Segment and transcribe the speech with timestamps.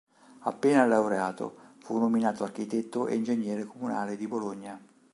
[0.45, 4.81] Appena laureato fu nominato architetto e ingegnere comunale di Bologna.